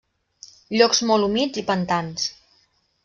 [0.79, 2.29] Llocs molt humits i pantans.